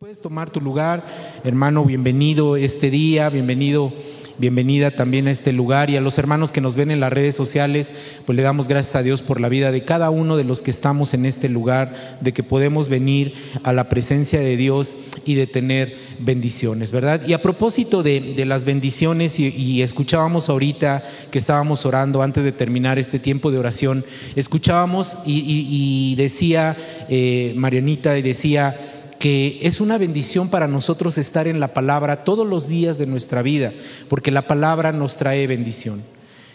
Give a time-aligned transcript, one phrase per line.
[0.00, 1.04] Puedes tomar tu lugar,
[1.44, 3.92] hermano, bienvenido este día, bienvenido,
[4.38, 7.36] bienvenida también a este lugar y a los hermanos que nos ven en las redes
[7.36, 7.92] sociales,
[8.24, 10.70] pues le damos gracias a Dios por la vida de cada uno de los que
[10.70, 15.46] estamos en este lugar, de que podemos venir a la presencia de Dios y de
[15.46, 17.20] tener bendiciones, ¿verdad?
[17.28, 22.98] Y a propósito de, las bendiciones, y, escuchábamos ahorita que estábamos orando antes de terminar
[22.98, 26.74] este tiempo de oración, escuchábamos y decía
[27.10, 28.74] eh, Marianita, y decía
[29.20, 33.42] que es una bendición para nosotros estar en la palabra todos los días de nuestra
[33.42, 33.70] vida,
[34.08, 36.02] porque la palabra nos trae bendición.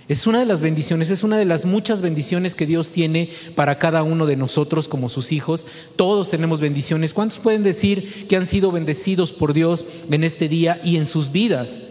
[0.07, 3.77] Es una de las bendiciones, es una de las muchas bendiciones que Dios tiene para
[3.77, 5.67] cada uno de nosotros como sus hijos.
[5.95, 7.13] Todos tenemos bendiciones.
[7.13, 11.31] ¿Cuántos pueden decir que han sido bendecidos por Dios en este día y en sus
[11.31, 11.81] vidas?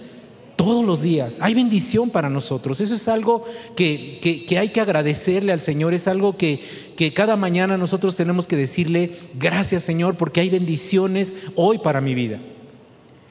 [0.54, 1.38] Todos los días.
[1.40, 2.80] Hay bendición para nosotros.
[2.80, 5.92] Eso es algo que, que, hay que agradecerle al Señor.
[5.94, 6.60] Es algo que,
[6.96, 12.14] que cada mañana nosotros tenemos que decirle, gracias Señor, porque hay bendiciones hoy para mi
[12.14, 12.38] vida.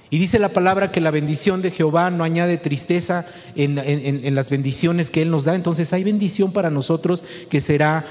[0.10, 3.26] Y dice la palabra que la bendición de Jehová no añade tristeza
[3.56, 5.56] en, en, las bendiciones que Él nos da.
[5.56, 8.06] Entonces hay bendición para nosotros que será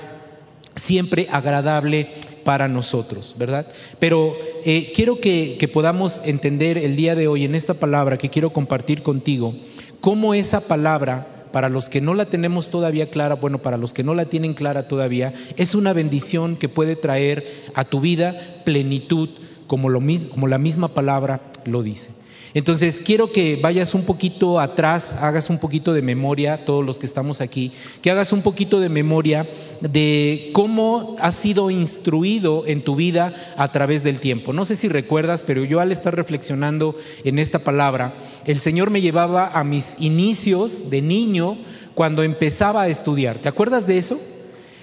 [0.74, 2.08] siempre agradable
[2.42, 3.68] para nosotros, ¿verdad?
[4.00, 8.52] Pero eh, quiero que podamos entender el día de hoy en esta palabra que quiero
[8.52, 9.54] compartir contigo,
[10.00, 14.02] cómo esa palabra para los que no la tenemos todavía clara, bueno, para los que
[14.02, 19.28] no la tienen clara todavía, es una bendición que puede traer a tu vida plenitud,
[19.66, 22.10] como, lo, como la misma palabra lo dice.
[22.54, 27.06] Entonces, quiero que vayas un poquito atrás, hagas un poquito de memoria, todos los que
[27.06, 27.72] estamos aquí,
[28.02, 29.46] que hagas un poquito de memoria
[29.80, 34.52] de cómo has sido instruido en tu vida a través del tiempo.
[34.52, 38.12] No sé si recuerdas, pero yo al estar reflexionando en esta palabra,
[38.44, 41.56] el Señor me llevaba a mis inicios de niño
[41.94, 43.38] cuando empezaba a estudiar.
[43.38, 44.20] ¿Te acuerdas de eso?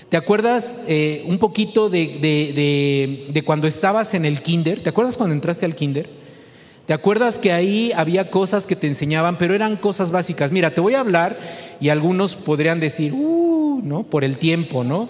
[0.10, 4.82] ¿Te acuerdas eh, un poquito de, de, de, de cuando estabas en el kinder?
[4.82, 6.19] ¿Te acuerdas cuando entraste al kinder?
[6.90, 10.52] ¿Te acuerdas que ahí había cosas que te enseñaban, pero eran cosas básicas?
[10.52, 11.38] Mira, te voy a hablar
[11.80, 14.02] y algunos podrían decir, uh, ¿no?
[14.02, 15.08] Por el tiempo, ¿no?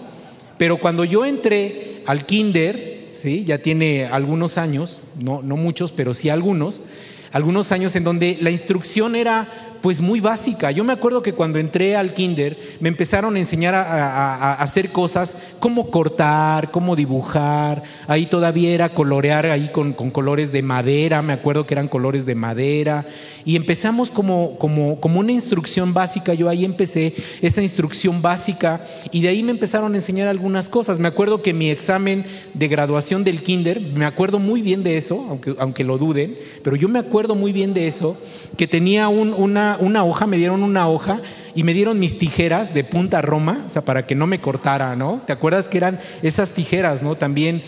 [0.58, 3.44] Pero cuando yo entré al kinder, ¿sí?
[3.46, 6.84] Ya tiene algunos años, no, no muchos, pero sí algunos,
[7.32, 9.48] algunos años en donde la instrucción era
[9.82, 10.70] pues muy básica.
[10.70, 15.36] Yo me acuerdo que cuando entré al kinder me empezaron a enseñar a, hacer cosas
[15.58, 17.82] como cortar, cómo dibujar.
[18.06, 22.26] Ahí todavía era colorear ahí con, con, colores de madera, me acuerdo que eran colores
[22.26, 23.06] de madera.
[23.44, 26.34] Y empezamos como, como, como una instrucción básica.
[26.34, 30.98] Yo ahí empecé esa instrucción básica y de ahí me empezaron a enseñar algunas cosas.
[30.98, 32.24] Me acuerdo que mi examen
[32.54, 36.76] de graduación del kinder, me acuerdo muy bien de eso, aunque, aunque lo duden, pero
[36.76, 38.16] yo me acuerdo muy bien de eso,
[38.56, 41.20] que tenía un, una una hoja, me dieron una hoja
[41.54, 44.96] y me dieron mis tijeras de punta roma, o sea, para que no me cortara,
[44.96, 45.22] ¿no?
[45.26, 47.16] ¿Te acuerdas que eran esas tijeras, ¿no?
[47.16, 47.62] También.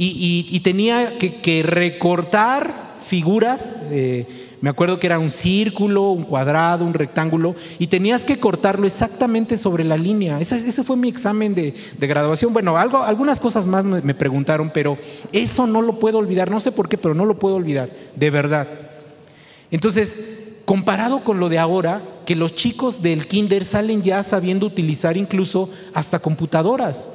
[0.00, 2.72] Y, tenía que, que, recortar
[3.04, 3.74] figuras.
[3.90, 4.26] Eh,
[4.60, 9.56] me acuerdo que era un círculo, un cuadrado, un rectángulo, y tenías que cortarlo exactamente
[9.56, 10.40] sobre la línea.
[10.40, 12.52] Ese, ese fue mi examen de, de, graduación.
[12.52, 14.98] Bueno, algo, algunas cosas más me, me preguntaron, pero
[15.32, 16.50] eso no lo puedo olvidar.
[16.50, 18.68] No sé por qué, pero no lo puedo olvidar, de verdad.
[19.70, 20.37] Entonces,
[20.68, 25.70] comparado con lo de ahora, que los chicos del kinder salen ya sabiendo utilizar incluso
[25.94, 27.08] hasta computadoras,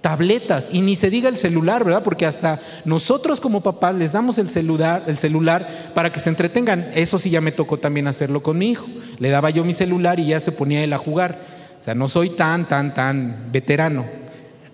[0.00, 2.04] tabletas, y ni se diga el celular, ¿verdad?
[2.04, 6.88] Porque hasta nosotros como papás les damos el celular, el celular para que se entretengan.
[6.94, 8.86] Eso sí ya me tocó también hacerlo con mi hijo.
[9.18, 11.36] Le daba yo mi celular y ya se ponía él a jugar.
[11.80, 14.04] O sea, no soy tan, tan, tan veterano.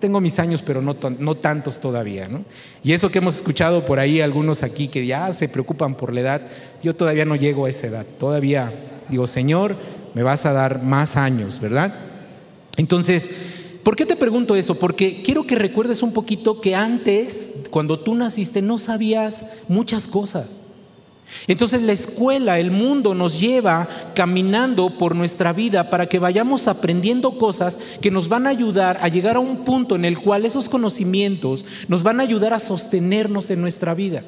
[0.01, 2.27] Tengo mis años, pero no, no tantos todavía.
[2.27, 2.43] ¿no?
[2.83, 6.19] Y eso que hemos escuchado por ahí, algunos aquí que ya se preocupan por la
[6.19, 6.41] edad,
[6.83, 8.05] yo todavía no llego a esa edad.
[8.19, 8.73] Todavía
[9.07, 9.77] digo, Señor,
[10.13, 11.93] me vas a dar más años, ¿verdad?
[12.77, 13.29] Entonces,
[13.83, 14.75] ¿por qué te pregunto eso?
[14.75, 20.61] Porque quiero que recuerdes un poquito que antes, cuando tú naciste, no sabías muchas cosas.
[21.47, 27.37] Entonces la escuela, el mundo nos lleva caminando por nuestra vida para que vayamos aprendiendo
[27.37, 30.69] cosas que nos van a ayudar a llegar a un punto en el cual esos
[30.69, 34.23] conocimientos nos van a ayudar a sostenernos en nuestra vida.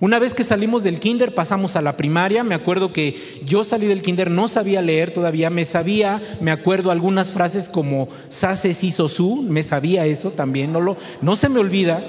[0.00, 3.86] Una vez que salimos del kinder pasamos a la primaria, me acuerdo que yo salí
[3.86, 8.92] del kinder, no sabía leer todavía, me sabía, me acuerdo algunas frases como sase si
[8.92, 12.00] su, me sabía eso también, no, lo, no se me olvida,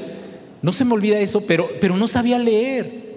[0.61, 3.08] no se me olvida eso, pero, pero no sabía leer.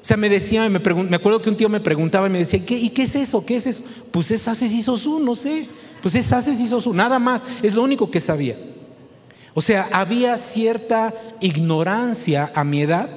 [0.00, 2.64] O sea, me decía, me, me, acuerdo que un tío me preguntaba y me decía,
[2.64, 3.44] ¿Qué, ¿y qué es eso?
[3.44, 3.82] ¿Qué es eso?
[4.10, 5.66] Pues es haces y sosú, no sé.
[6.00, 7.44] Pues es haces y sosú, nada más.
[7.62, 8.56] Es lo único que sabía.
[9.54, 13.08] O sea, había cierta ignorancia a mi edad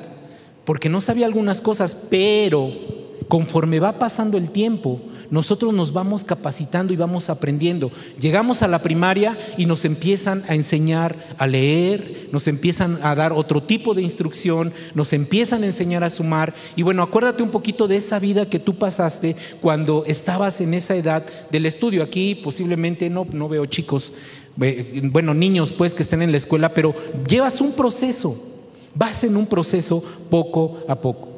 [0.65, 2.71] porque no sabía algunas cosas, pero
[3.31, 4.99] conforme va pasando el tiempo,
[5.29, 7.89] nosotros nos vamos capacitando y vamos aprendiendo.
[8.19, 13.31] Llegamos a la primaria y nos empiezan a enseñar a leer, nos empiezan a dar
[13.31, 16.53] otro tipo de instrucción, nos empiezan a enseñar a sumar.
[16.75, 20.97] Y bueno, acuérdate un poquito de esa vida que tú pasaste cuando estabas en esa
[20.97, 22.03] edad del estudio.
[22.03, 24.11] Aquí posiblemente no, no veo chicos,
[24.57, 26.93] bueno, niños pues que estén en la escuela, pero
[27.29, 28.35] llevas un proceso,
[28.93, 31.30] vas en un proceso poco a poco.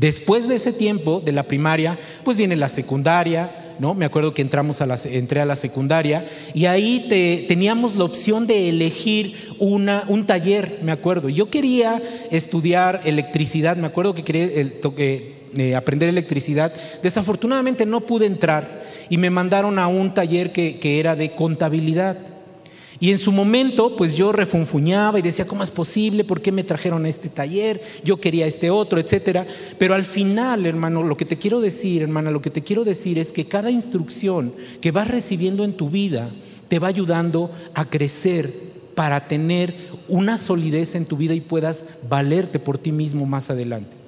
[0.00, 3.92] Después de ese tiempo de la primaria, pues viene la secundaria, ¿no?
[3.92, 8.04] Me acuerdo que entramos a la, entré a la secundaria y ahí te, teníamos la
[8.04, 11.28] opción de elegir una, un taller, me acuerdo.
[11.28, 12.00] Yo quería
[12.30, 16.72] estudiar electricidad, me acuerdo que quería eh, aprender electricidad.
[17.02, 22.16] Desafortunadamente no pude entrar y me mandaron a un taller que, que era de contabilidad.
[23.02, 26.22] Y en su momento, pues yo refunfuñaba y decía, ¿cómo es posible?
[26.22, 27.80] ¿Por qué me trajeron a este taller?
[28.04, 29.46] Yo quería este otro, etcétera.
[29.78, 33.18] Pero al final, hermano, lo que te quiero decir, hermana, lo que te quiero decir
[33.18, 34.52] es que cada instrucción
[34.82, 36.28] que vas recibiendo en tu vida
[36.68, 38.52] te va ayudando a crecer
[38.94, 39.74] para tener
[40.06, 43.99] una solidez en tu vida y puedas valerte por ti mismo más adelante.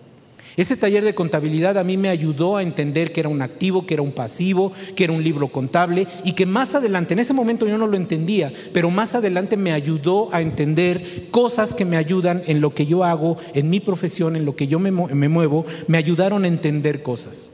[0.57, 3.95] Ese taller de contabilidad a mí me ayudó a entender que era un activo, que
[3.95, 7.67] era un pasivo, que era un libro contable y que más adelante, en ese momento
[7.67, 12.43] yo no lo entendía, pero más adelante me ayudó a entender cosas que me ayudan
[12.47, 15.97] en lo que yo hago, en mi profesión, en lo que yo me, muevo, me
[15.97, 17.51] ayudaron a entender cosas.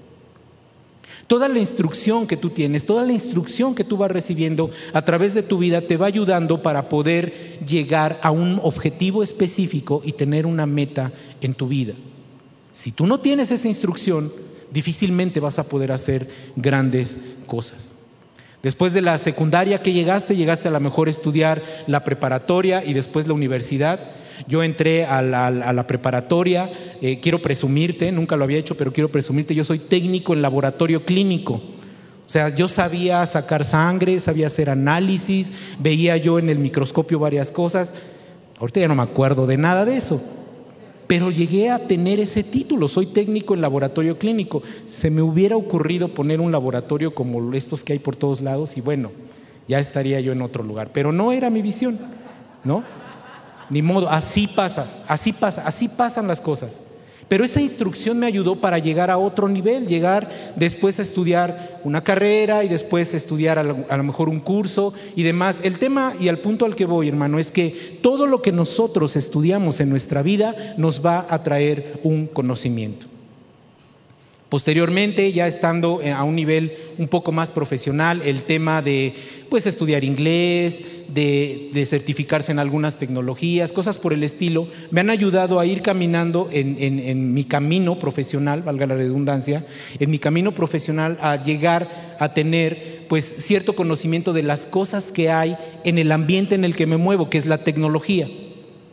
[1.29, 5.35] Toda la instrucción que tú tienes, toda la instrucción que tú vas recibiendo a través
[5.35, 10.47] de tu vida te va ayudando para poder llegar a un objetivo específico y tener
[10.47, 11.13] una meta
[11.43, 11.93] en tu vida.
[12.79, 14.33] Si tú no tienes esa instrucción,
[14.71, 17.95] difícilmente vas a poder hacer grandes cosas.
[18.63, 23.27] Después de la secundaria que llegaste, llegaste a la mejor estudiar la preparatoria y después
[23.27, 23.99] la universidad.
[24.47, 26.71] Yo entré a la, preparatoria,
[27.03, 31.05] eh, quiero presumirte, nunca lo había hecho, pero quiero presumirte, yo soy técnico en laboratorio
[31.05, 31.55] clínico.
[31.55, 37.51] O sea, yo sabía sacar sangre, sabía hacer análisis, veía yo en el microscopio varias
[37.51, 37.93] cosas.
[38.61, 40.23] Ahorita ya no me acuerdo de nada de eso
[41.09, 44.63] pero llegué a tener ese título, soy técnico en laboratorio clínico.
[44.85, 48.83] Se me hubiera ocurrido poner un laboratorio como estos que hay por todos lados y
[48.83, 49.11] bueno,
[49.67, 51.99] ya estaría yo en otro lugar, pero no era mi visión,
[52.63, 52.85] ¿no?
[53.71, 56.83] Ni modo, así pasa, así pasa, así pasan las cosas.
[57.29, 62.03] Pero esa instrucción me ayudó para llegar a otro nivel, llegar después a estudiar una
[62.03, 65.61] carrera y después estudiar a lo, mejor un curso y demás.
[65.63, 69.15] El tema y al punto al que voy, hermano, es que todo lo que nosotros
[69.17, 73.08] estudiamos en nuestra vida nos va a traer un conocimiento.
[74.49, 79.13] Posteriormente, ya estando a un nivel un poco más profesional, el tema de
[79.51, 85.61] pues estudiar inglés, de, certificarse en algunas tecnologías, cosas por el estilo, me han ayudado
[85.61, 89.67] a ir caminando en, en mi camino profesional, valga la redundancia,
[89.99, 95.31] en mi camino profesional a llegar a tener pues cierto conocimiento de las cosas que
[95.31, 98.29] hay en el ambiente en el que me muevo, que es la tecnología.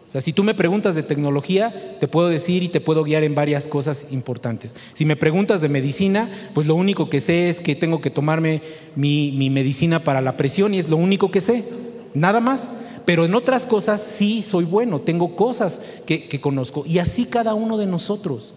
[0.08, 3.24] O sea, si tú me preguntas de tecnología, te puedo decir y te puedo guiar
[3.24, 4.76] en varias cosas importantes.
[4.94, 8.62] Si me preguntas de medicina, pues lo único que sé es que tengo que tomarme
[8.96, 11.66] mi, medicina para la presión y es lo único que sé,
[12.14, 12.70] nada más.
[13.06, 16.84] Pero en otras cosas sí soy bueno, tengo cosas que, que conozco.
[16.86, 18.54] Y así cada uno de nosotros.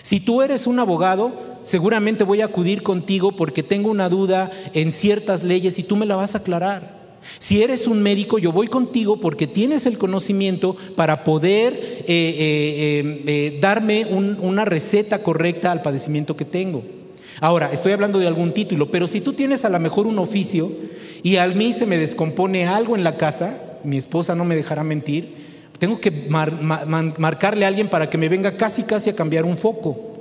[0.00, 1.32] Si tú eres un abogado,
[1.64, 6.06] seguramente voy a acudir contigo porque tengo una duda en ciertas leyes y tú me
[6.06, 7.05] la vas a aclarar.
[7.38, 13.22] Si eres un médico, yo voy contigo porque tienes el conocimiento para poder eh, eh,
[13.26, 16.82] eh, darme una receta correcta al padecimiento que tengo.
[17.40, 20.70] Ahora, estoy hablando de algún título, pero si tú tienes a lo mejor un oficio
[21.22, 24.82] y a mí se me descompone algo en la casa, mi esposa no me dejará
[24.84, 25.34] mentir,
[25.78, 26.10] tengo que
[27.18, 30.14] marcarle a alguien para que me venga casi casi a cambiar un foco.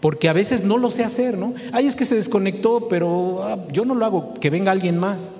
[0.00, 1.54] Porque a veces no lo sé hacer, ¿no?
[1.72, 5.32] Ay, es que se desconectó, pero ah, yo no lo hago, que venga alguien más.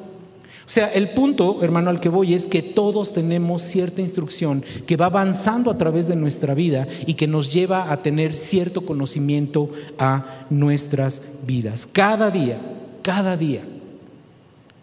[0.68, 4.98] O sea, el punto, hermano, al que voy es que todos tenemos cierta instrucción que
[4.98, 9.70] va avanzando a través de nuestra vida y que nos lleva a tener cierto conocimiento
[9.98, 11.88] a nuestras vidas.
[11.90, 12.58] Cada día,
[13.00, 13.62] cada día.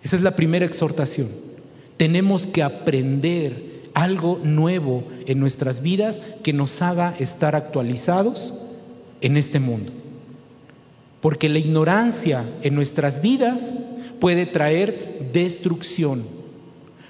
[0.02, 1.30] Esa es la primera exhortación.
[1.98, 8.56] Tenemos que aprender algo nuevo en nuestras vidas que nos haga estar actualizados
[9.22, 9.92] en este mundo.
[11.22, 13.76] Porque la ignorancia en nuestras vidas
[14.20, 16.24] puede traer destrucción.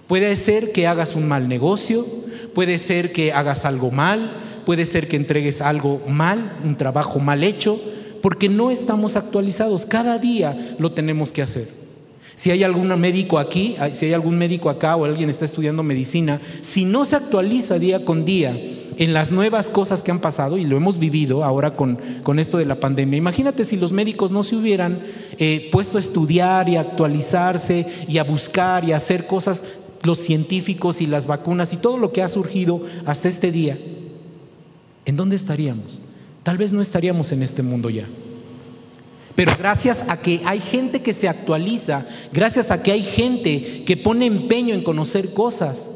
[0.08, 2.06] Puede ser que hagas un mal negocio,
[2.54, 4.32] puede ser que hagas algo mal,
[4.66, 7.80] puede ser que entregues algo mal, un trabajo mal hecho,
[8.22, 9.86] porque no estamos actualizados.
[9.86, 11.70] Cada día lo tenemos que hacer.
[12.36, 16.42] Si hay algún médico aquí, si hay algún médico acá o alguien está estudiando medicina,
[16.62, 18.56] si no se actualiza día con día
[18.98, 22.58] en las nuevas cosas que han pasado, y lo hemos vivido ahora con, con esto
[22.58, 25.00] de la pandemia, imagínate si los médicos no se hubieran
[25.38, 29.64] eh, puesto a estudiar y a actualizarse y a buscar y a hacer cosas,
[30.04, 33.78] los científicos y las vacunas y todo lo que ha surgido hasta este día,
[35.06, 36.00] ¿en dónde estaríamos?
[36.44, 38.08] Tal vez no estaríamos en este mundo ya.
[39.36, 43.98] Pero gracias a que hay gente que se actualiza, gracias a que hay gente que
[43.98, 45.92] pone empeño en conocer cosas,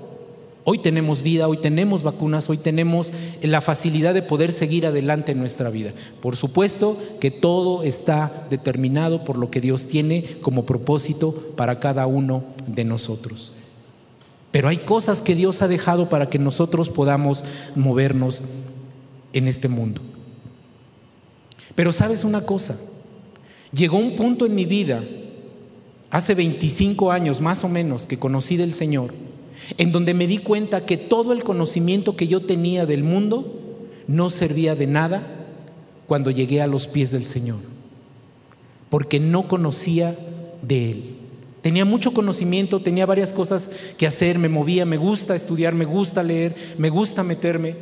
[0.69, 3.11] hoy tenemos vida, hoy tenemos vacunas, hoy tenemos
[3.41, 5.93] la facilidad de poder seguir adelante en nuestra vida.
[6.21, 12.05] Por supuesto que todo está determinado por lo que Dios tiene como propósito para cada
[12.07, 13.53] uno de nosotros.
[14.51, 17.43] Pero hay cosas que Dios ha dejado para que nosotros podamos
[17.75, 18.43] movernos
[19.33, 20.01] en este mundo.
[21.75, 22.75] Pero sabes una cosa,
[23.71, 25.03] Llegó un punto en mi vida,
[26.09, 29.13] hace 25 años más o menos, que conocí del Señor,
[29.77, 33.59] en donde me di cuenta que todo el conocimiento que yo tenía del mundo
[34.07, 35.21] no servía de nada
[36.07, 37.59] cuando llegué a los pies del Señor,
[38.89, 40.17] porque no conocía
[40.61, 41.03] de Él.
[41.61, 46.23] Tenía mucho conocimiento, tenía varias cosas que hacer, me movía, me gusta estudiar, me gusta
[46.23, 47.75] leer, me gusta meterme,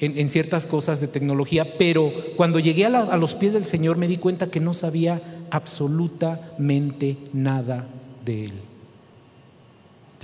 [0.00, 4.16] en, ciertas cosas de tecnología, pero cuando llegué a, los pies del Señor me di
[4.16, 7.86] cuenta que no sabía absolutamente nada
[8.24, 8.52] de Él.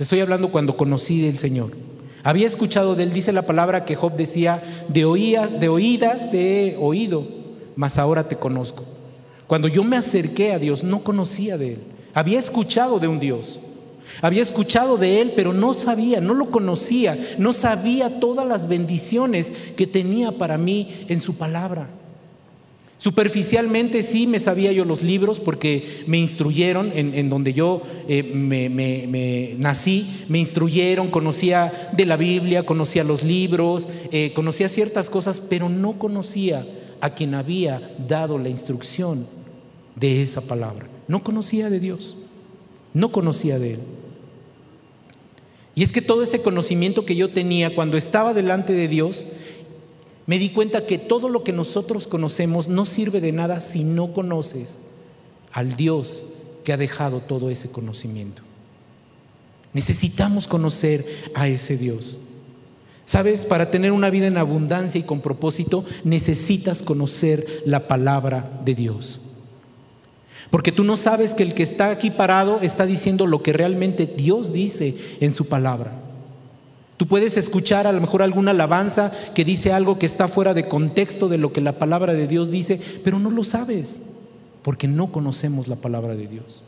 [0.01, 1.73] Estoy hablando cuando conocí del Señor.
[2.23, 6.69] Había escuchado de Él, dice la palabra que Job decía, de, oídas, de oídas te
[6.69, 7.27] he oído,
[7.75, 8.83] mas ahora te conozco.
[9.45, 11.83] Cuando yo me acerqué a Dios no conocía de Él.
[12.15, 13.59] Había escuchado de un Dios,
[14.23, 19.53] había escuchado de Él, pero no sabía, no lo conocía, no sabía todas las bendiciones
[19.77, 21.87] que tenía para mí en su palabra.
[23.01, 29.55] Superficialmente sí me sabía yo los libros porque me instruyeron en, donde yo eh, me,
[29.57, 35.67] nací, me instruyeron, conocía de la Biblia, conocía los libros, eh, conocía ciertas cosas, pero
[35.67, 36.67] no conocía
[36.99, 39.25] a quien había dado la instrucción
[39.95, 40.87] de esa palabra.
[41.07, 42.17] No conocía de Dios,
[42.93, 43.79] no conocía de Él.
[45.73, 49.25] Y es que todo ese conocimiento que yo tenía cuando estaba delante de Dios,
[50.31, 54.13] me di cuenta que todo lo que nosotros conocemos no sirve de nada si no
[54.13, 54.79] conoces
[55.51, 56.23] al Dios
[56.63, 58.41] que ha dejado todo ese conocimiento.
[59.73, 62.17] Necesitamos conocer a ese Dios.
[63.03, 68.73] Sabes, para tener una vida en abundancia y con propósito, necesitas conocer la palabra de
[68.73, 69.19] Dios.
[70.49, 74.05] Porque tú no sabes que el que está aquí parado está diciendo lo que realmente
[74.05, 75.91] Dios dice en su palabra.
[77.01, 80.67] Tú puedes escuchar a lo mejor alguna alabanza que dice algo que está fuera de
[80.67, 84.01] contexto de lo que la palabra de Dios dice, pero no lo sabes
[84.61, 86.61] porque no conocemos la palabra de Dios.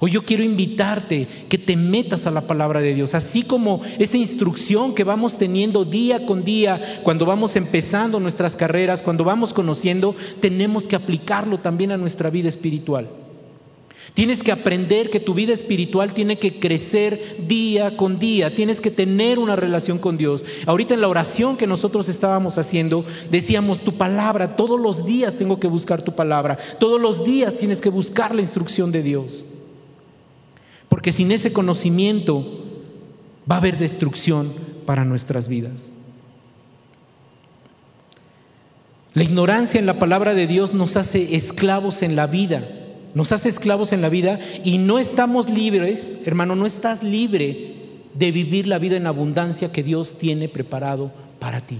[0.00, 4.16] Hoy yo quiero invitarte que te metas a la palabra de Dios, así como esa
[4.16, 10.16] instrucción que vamos teniendo día con día cuando vamos empezando nuestras carreras, cuando vamos conociendo,
[10.40, 13.08] tenemos que aplicarlo también a nuestra vida espiritual.
[14.14, 18.90] Tienes que aprender que tu vida espiritual tiene que crecer día con día, tienes que
[18.90, 20.44] tener una relación con Dios.
[20.66, 25.58] Ahorita en la oración que nosotros estábamos haciendo, decíamos, tu palabra, todos los días tengo
[25.58, 29.44] que buscar tu palabra, todos los días tienes que buscar la instrucción de Dios.
[30.90, 32.64] Porque sin ese conocimiento
[33.50, 34.52] va a haber destrucción
[34.84, 35.92] para nuestras vidas.
[39.14, 42.62] La ignorancia en la palabra de Dios nos hace esclavos en la vida,
[43.14, 47.74] nos hace esclavos en la vida y no estamos libres, hermano, no estás libre
[48.14, 51.78] de vivir la vida en abundancia que Dios tiene preparado para ti.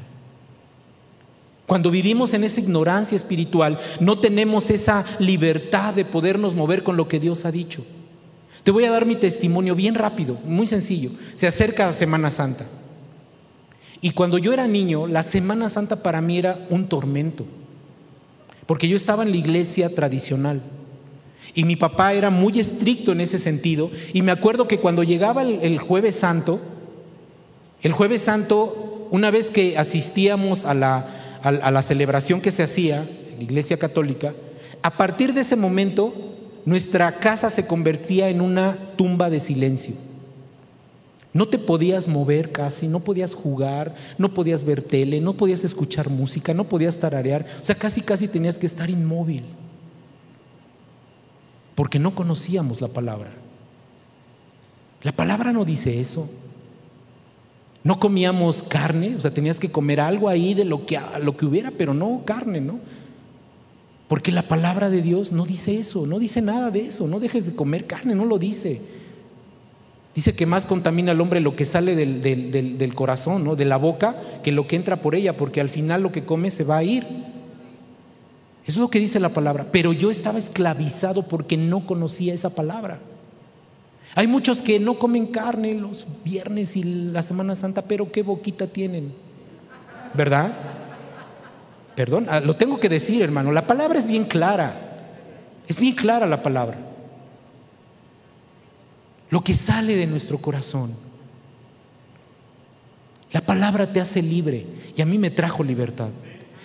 [1.67, 7.09] Cuando vivimos en esa ignorancia espiritual, no tenemos esa libertad de podernos mover con lo
[7.09, 7.85] que Dios ha dicho.
[8.65, 11.11] Te voy a dar mi testimonio bien rápido, muy sencillo.
[11.35, 12.67] Se acerca la Semana Santa.
[14.01, 17.47] Y cuando yo era niño, la Semana Santa para mí era un tormento.
[18.67, 20.61] Porque yo estaba en la iglesia tradicional.
[21.55, 23.91] Y mi papá era muy estricto en ese sentido.
[24.13, 26.61] Y me acuerdo que cuando llegaba el, jueves santo,
[27.83, 31.07] el jueves santo, una vez que asistíamos a la,
[31.43, 34.35] a la celebración que se hacía en la iglesia católica,
[34.83, 36.15] a partir de ese momento
[36.65, 39.95] nuestra casa se convertía en una tumba de silencio.
[41.33, 46.11] No te podías mover casi, no podías jugar, no podías ver tele, no podías escuchar
[46.11, 47.47] música, no podías tararear.
[47.61, 49.45] O sea, casi, casi tenías que estar inmóvil.
[51.75, 53.31] Porque no conocíamos la palabra.
[55.03, 56.29] La palabra no dice eso.
[57.85, 61.47] No comíamos carne, o sea, tenías que comer algo ahí de lo que, lo que
[61.47, 62.79] hubiera, pero no carne, ¿no?
[64.07, 67.47] Porque la palabra de Dios no dice eso, no dice nada de eso, no dejes
[67.47, 68.81] de comer carne, no lo dice.
[70.15, 73.57] Dice que más contamina al hombre lo que sale del, del, corazón, ¿no?
[73.57, 76.51] de la boca, que lo que entra por ella, porque al final lo que come
[76.51, 77.05] se va a ir.
[78.67, 79.67] Es lo que dice la palabra.
[79.71, 83.01] Pero yo estaba esclavizado porque no conocía esa palabra.
[84.15, 88.67] Hay muchos que no comen carne los viernes y la Semana Santa, pero qué boquita
[88.67, 89.13] tienen.
[90.15, 90.53] ¿Verdad?
[91.97, 93.53] Perdón, ah, lo tengo que decir, hermano.
[93.53, 94.75] La palabra es bien clara.
[95.67, 96.93] Es bien clara la palabra
[99.33, 100.95] lo que sale de nuestro corazón.
[103.33, 106.11] La palabra te hace libre y a mí me trajo libertad.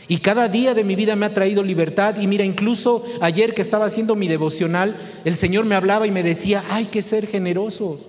[0.08, 2.18] Y cada día de mi vida me ha traído libertad.
[2.18, 4.96] Y mira, incluso ayer que estaba haciendo mi devocional,
[5.26, 8.08] el Señor me hablaba y me decía, hay que ser generosos.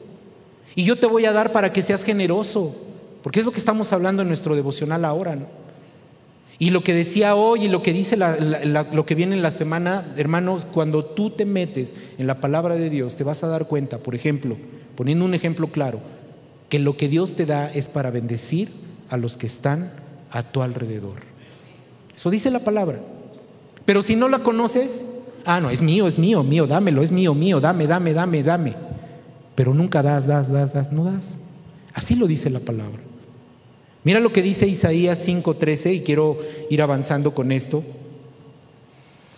[0.75, 2.77] Y yo te voy a dar para que seas generoso.
[3.23, 5.39] Porque es lo que estamos hablando en nuestro devocional ahora.
[6.61, 10.05] Y lo que decía hoy y lo que dice lo que viene en la semana,
[10.17, 13.99] hermanos, cuando tú te metes en la palabra de Dios, te vas a dar cuenta,
[13.99, 14.57] por ejemplo,
[14.97, 16.01] poniendo un ejemplo claro,
[16.69, 18.71] que lo que Dios te da es para bendecir
[19.09, 19.93] a los que están
[20.31, 21.28] a tu alrededor.
[22.19, 22.99] Eso dice la palabra.
[23.85, 25.07] Pero si no la conoces,
[25.45, 28.75] ah, no, es mío, es mío, mío, dámelo, es mío, mío, dame, dame, dame, dame.
[29.55, 31.39] Pero nunca das, das, das, das, no das.
[31.95, 32.99] Así lo dice la palabra.
[34.03, 36.37] Mira lo que dice Isaías 5:13 y quiero
[36.69, 37.85] ir avanzando con esto.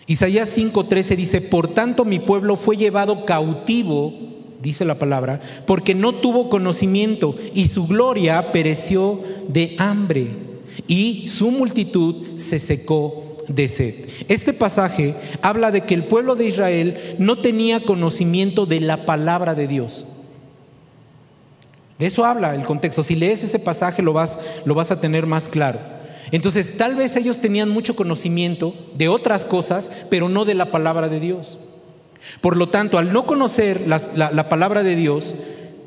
[0.07, 4.15] Isaías 5:13 dice, por tanto mi pueblo fue llevado cautivo,
[4.63, 10.50] dice la palabra, porque no tuvo conocimiento y su gloria pereció de hambre
[10.87, 13.95] y su multitud se secó de sed.
[14.29, 19.55] Este pasaje habla de que el pueblo de Israel no tenía conocimiento de la palabra
[19.55, 20.07] de Dios.
[21.99, 23.03] De eso habla el contexto.
[23.03, 25.79] Si lees ese pasaje lo vas, lo vas a tener más claro.
[26.33, 31.09] Entonces, tal vez ellos tenían mucho conocimiento de otras cosas, pero no de la palabra
[31.09, 31.59] de Dios.
[32.41, 35.35] Por lo tanto, al no conocer la, la, palabra de Dios,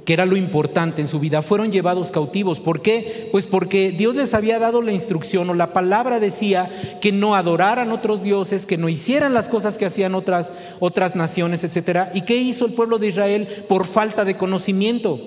[0.06, 2.60] que era lo importante en su vida, fueron llevados cautivos.
[2.60, 3.30] ¿Por qué?
[3.32, 6.70] Pues porque Dios les había dado la instrucción o la palabra decía
[7.02, 11.64] que no adoraran otros dioses, que no hicieran las cosas que hacían otras, otras naciones,
[11.64, 12.10] etc.
[12.14, 15.20] ¿Y qué hizo el pueblo de Israel por falta de conocimiento?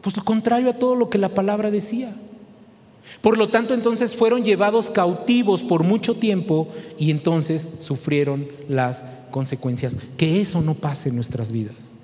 [0.00, 2.14] Pues lo contrario a todo lo que la palabra decía.
[3.20, 9.98] Por lo tanto, entonces fueron llevados cautivos por mucho tiempo y entonces sufrieron las consecuencias.
[10.16, 11.94] Que eso no pase en nuestras vidas.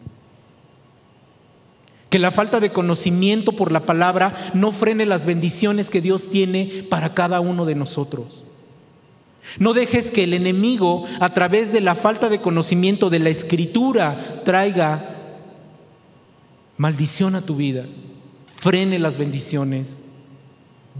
[2.11, 6.87] Que la falta de conocimiento por la palabra no frene las bendiciones que Dios tiene
[6.89, 8.45] para cada uno de nosotros.
[9.59, 14.43] No dejes que el enemigo, a través de la falta de conocimiento de la escritura,
[14.45, 15.17] traiga
[16.77, 17.87] maldición a tu vida,
[18.57, 20.01] frene las bendiciones.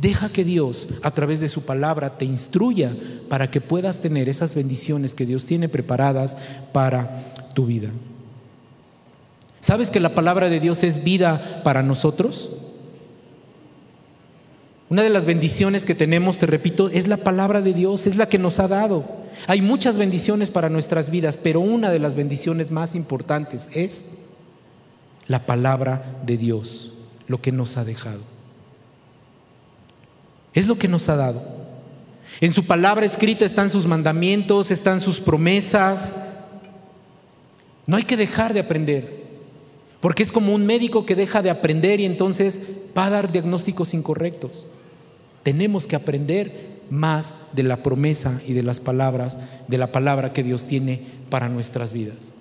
[0.01, 2.97] Deja que Dios, a través de su palabra, te instruya
[3.29, 6.39] para que puedas tener esas bendiciones que Dios tiene preparadas
[6.73, 7.91] para tu vida.
[9.61, 12.53] ¿Sabes que la palabra de Dios es vida para nosotros?
[14.91, 18.29] Una de las bendiciones que tenemos, te repito, es la palabra de Dios, es la
[18.29, 19.05] que nos ha dado.
[19.47, 24.07] Hay muchas bendiciones para nuestras vidas, pero una de las bendiciones más importantes es
[25.27, 26.95] la palabra de Dios,
[27.27, 28.23] lo que nos ha dejado.
[30.55, 31.43] Es lo que nos ha dado.
[32.41, 36.15] En su palabra escrita están sus mandamientos, están sus promesas.
[37.87, 39.18] No hay que dejar de aprender,
[40.01, 42.63] porque es como un médico que deja de aprender y entonces
[42.97, 44.67] va a dar diagnósticos incorrectos.
[45.43, 50.43] Tenemos que aprender más de la promesa y de las palabras, de la palabra que
[50.43, 52.35] Dios tiene para nuestras vidas.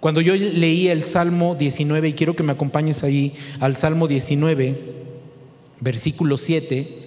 [0.00, 4.76] Cuando yo leí el Salmo 19, y quiero que me acompañes ahí al Salmo 19,
[5.80, 6.98] versículo 7,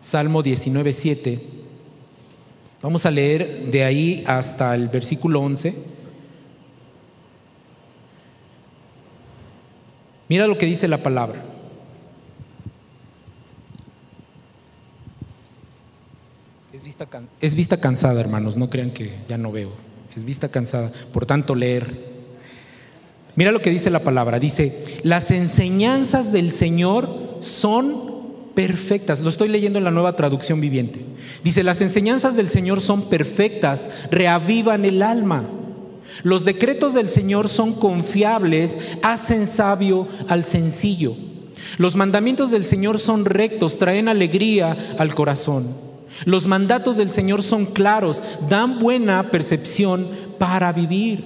[0.00, 1.40] Salmo 19, 7,
[2.82, 5.91] vamos a leer de ahí hasta el versículo 11.
[10.32, 11.44] Mira lo que dice la palabra.
[16.72, 17.06] Es vista,
[17.42, 21.54] es vista cansada, hermanos, no crean que ya no veo es vista cansada, por tanto
[21.54, 22.12] leer.
[23.34, 28.12] Mira lo que dice la palabra, dice, las enseñanzas del Señor son
[28.54, 29.20] perfectas.
[29.20, 31.04] Lo estoy leyendo en la nueva traducción viviente.
[31.44, 35.44] Dice, las enseñanzas del Señor son perfectas, reavivan el alma.
[36.22, 41.14] Los decretos del Señor son confiables, hacen sabio al sencillo.
[41.78, 45.68] Los mandamientos del Señor son rectos, traen alegría al corazón.
[46.24, 50.06] Los mandatos del Señor son claros, dan buena percepción
[50.38, 51.24] para vivir.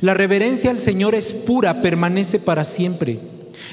[0.00, 3.20] La reverencia al Señor es pura, permanece para siempre.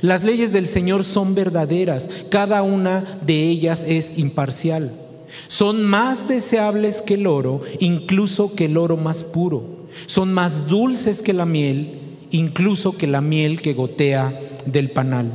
[0.02, 4.92] Las leyes del Señor son verdaderas, cada una de ellas es imparcial.
[5.48, 9.79] Son más deseables que el oro, incluso que el oro más puro.
[10.06, 12.00] Son más dulces que la miel,
[12.32, 15.32] incluso que la miel que gotea del panal.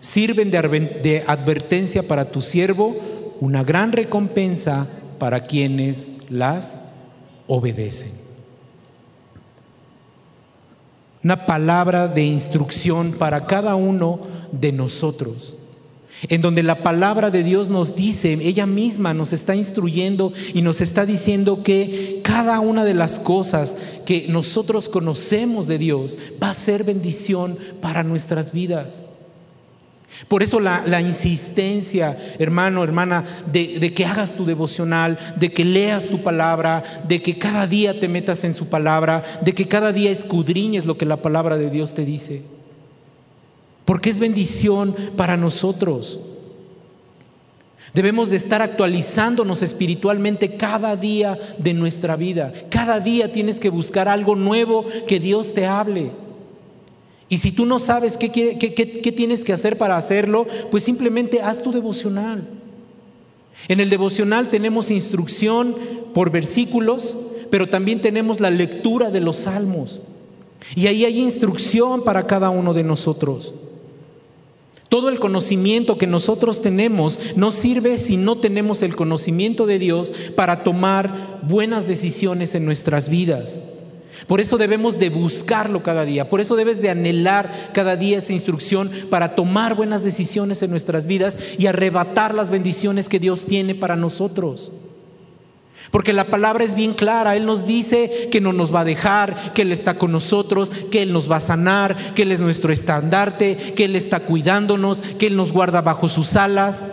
[0.00, 2.96] Sirven de advertencia para tu siervo,
[3.40, 4.86] una gran recompensa
[5.18, 6.82] para quienes las
[7.46, 8.10] obedecen.
[11.22, 15.56] Una palabra de instrucción para cada uno de nosotros
[16.28, 20.80] en donde la palabra de Dios nos dice, ella misma nos está instruyendo y nos
[20.80, 26.54] está diciendo que cada una de las cosas que nosotros conocemos de Dios va a
[26.54, 29.04] ser bendición para nuestras vidas.
[30.28, 36.22] Por eso la, insistencia, hermano, hermana, de, que hagas tu devocional, de que leas tu
[36.22, 40.84] palabra, de que cada día te metas en su palabra, de que cada día escudriñes
[40.84, 42.42] lo que la palabra de Dios te dice
[43.84, 46.20] porque es bendición para nosotros.
[47.94, 52.52] Debemos de estar actualizándonos espiritualmente cada día de nuestra vida.
[52.70, 56.10] Cada día tienes que buscar algo nuevo que Dios te hable.
[57.28, 61.62] Y si tú no sabes qué, qué, tienes que hacer para hacerlo, pues simplemente haz
[61.62, 62.46] tu devocional.
[63.68, 65.76] En el devocional tenemos instrucción
[66.14, 67.14] por versículos,
[67.50, 70.00] pero también tenemos la lectura de los salmos.
[70.74, 73.54] Y ahí hay instrucción para cada uno de nosotros.
[74.92, 80.12] Todo el conocimiento que nosotros tenemos no sirve si no tenemos el conocimiento de Dios
[80.36, 83.62] para tomar buenas decisiones en nuestras vidas.
[84.26, 88.34] Por eso debemos de buscarlo cada día, por eso debes de anhelar cada día esa
[88.34, 93.74] instrucción para tomar buenas decisiones en nuestras vidas y arrebatar las bendiciones que Dios tiene
[93.74, 94.72] para nosotros.
[95.92, 97.36] Porque la palabra es bien clara.
[97.36, 101.02] Él nos dice que no nos va a dejar, que Él está con nosotros, que
[101.02, 105.26] Él nos va a sanar, que Él es nuestro estandarte, que Él está cuidándonos, que
[105.26, 106.88] Él nos guarda bajo sus alas.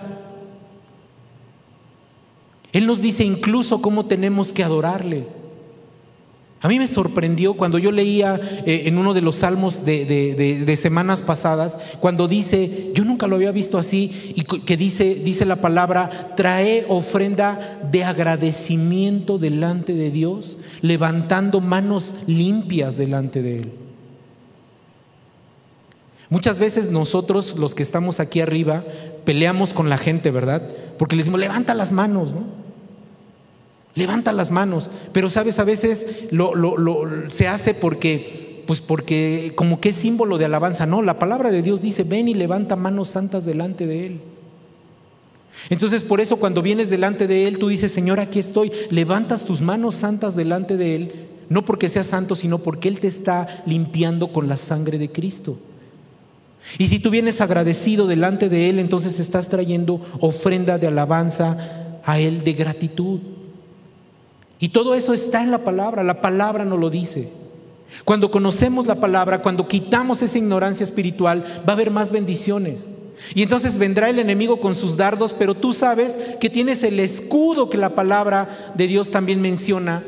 [2.73, 5.38] Él nos dice incluso cómo tenemos que adorarle.
[6.61, 11.21] A mí me sorprendió cuando yo leía eh, en uno de los salmos de, semanas
[11.21, 16.09] pasadas, cuando dice, yo nunca lo había visto así, y que dice, dice la palabra,
[16.35, 23.71] trae ofrenda de agradecimiento delante de Dios, levantando manos limpias delante de Él.
[26.29, 28.83] Muchas veces nosotros, los que estamos aquí arriba,
[29.23, 30.61] peleamos con la gente, ¿verdad?
[30.97, 32.58] Porque le decimos, levanta las manos, ¿no?
[33.95, 36.53] Levanta las manos, pero sabes, a veces lo,
[37.29, 40.85] se hace porque, pues porque como que es símbolo de alabanza.
[40.85, 44.21] No, la palabra de Dios dice, ven y levanta manos santas delante de Él.
[45.69, 49.59] Entonces por eso cuando vienes delante de Él, tú dices, Señor, aquí estoy, levantas tus
[49.59, 51.13] manos santas delante de Él,
[51.49, 55.57] no porque seas santo, sino porque Él te está limpiando con la sangre de Cristo.
[56.77, 62.19] Y si tú vienes agradecido delante de Él, entonces estás trayendo ofrenda de alabanza a
[62.19, 63.19] Él de gratitud.
[64.59, 67.29] Y todo eso está en la palabra, la palabra nos lo dice.
[68.05, 72.89] Cuando conocemos la palabra, cuando quitamos esa ignorancia espiritual, va a haber más bendiciones.
[73.33, 77.69] Y entonces vendrá el enemigo con sus dardos, pero tú sabes que tienes el escudo
[77.69, 80.03] que la palabra de Dios también menciona.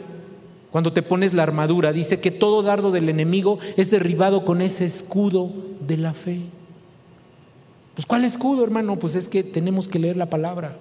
[0.71, 4.85] Cuando te pones la armadura, dice que todo dardo del enemigo es derribado con ese
[4.85, 5.51] escudo
[5.85, 6.39] de la fe.
[7.95, 8.97] Pues ¿cuál escudo, hermano?
[8.97, 10.77] Pues es que tenemos que leer la palabra.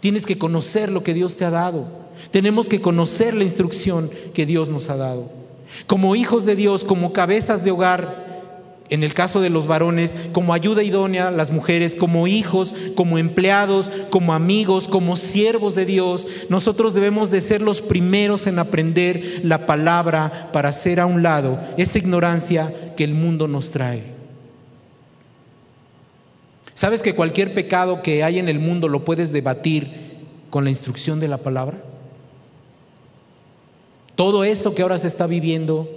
[0.00, 1.86] Tienes que conocer lo que Dios te ha dado.
[2.30, 5.30] Tenemos que conocer la instrucción que Dios nos ha dado.
[5.86, 8.28] Como hijos de Dios, como cabezas de hogar,
[8.90, 13.92] en el caso de los varones, como ayuda idónea, las mujeres, como hijos, como empleados,
[14.10, 19.66] como amigos, como siervos de Dios, nosotros debemos de ser los primeros en aprender la
[19.66, 24.17] palabra para hacer a un lado esa ignorancia que el mundo nos trae.
[26.78, 29.88] ¿Sabes que cualquier pecado que hay en el mundo lo puedes debatir
[30.48, 31.82] con la instrucción de la palabra?
[34.14, 35.88] Todo eso que ahora se está viviendo,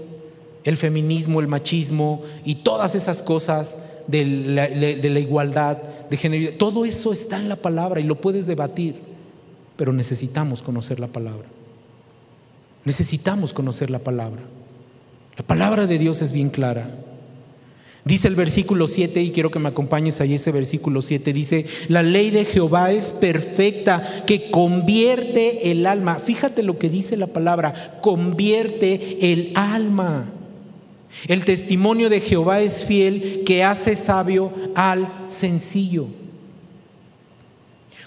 [0.63, 5.77] el feminismo, el machismo y todas esas cosas de la, igualdad
[6.09, 8.95] de género, todo eso está en la palabra y lo puedes debatir,
[9.77, 11.47] pero necesitamos conocer la palabra.
[12.85, 14.41] Necesitamos conocer la palabra.
[15.37, 16.89] La palabra de Dios es bien clara.
[18.03, 22.01] Dice el versículo 7, y quiero que me acompañes ahí ese versículo 7, dice, la
[22.01, 26.15] ley de Jehová es perfecta, que convierte el alma.
[26.15, 30.31] Fíjate lo que dice la palabra, convierte el alma.
[31.27, 36.07] El testimonio de Jehová es fiel, que hace sabio al sencillo.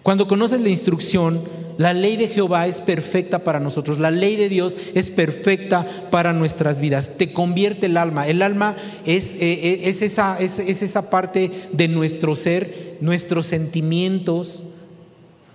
[0.05, 1.45] Cuando conoces la instrucción,
[1.79, 6.35] la ley de Jehová es perfecta para nosotros, la ley de Dios es perfecta para
[6.35, 8.29] nuestras vidas, te convierte el alma.
[8.29, 14.63] El alma es, eh, eh, es, esa, es, esa parte de nuestro ser, nuestros sentimientos,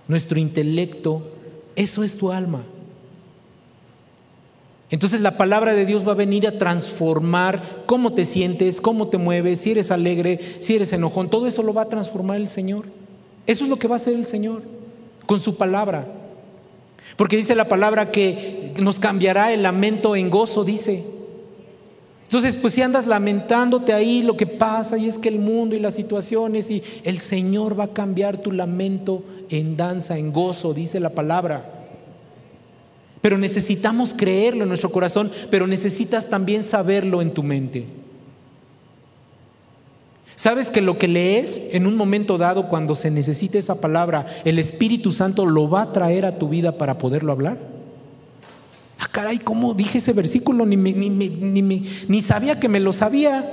[0.08, 1.30] nuestro intelecto,
[1.76, 2.64] eso es tu alma.
[4.90, 9.16] Entonces la palabra de Dios va a venir a transformar cómo te sientes, cómo te
[9.16, 12.99] mueves, si eres alegre, si eres enojón, todo eso lo va a transformar el Señor.
[13.46, 14.62] Eso es lo que va a hacer el Señor
[15.26, 16.06] con su palabra.
[17.16, 21.04] Porque dice la palabra que nos cambiará el lamento en gozo, dice.
[22.24, 25.80] Entonces, pues si andas lamentándote ahí lo que pasa y es que el mundo y
[25.80, 31.00] las situaciones y el Señor va a cambiar tu lamento en danza, en gozo, dice
[31.00, 31.68] la palabra.
[33.20, 37.99] Pero necesitamos creerlo en nuestro corazón, pero necesitas también saberlo en tu mente.
[40.40, 44.58] ¿Sabes que lo que lees en un momento dado, cuando se necesite esa palabra, el
[44.58, 47.58] Espíritu Santo lo va a traer a tu vida para poderlo hablar?
[48.98, 50.64] Ah, caray, ¿cómo dije ese versículo?
[50.64, 53.44] Ni, ni, ni, ni sabía que me lo sabía.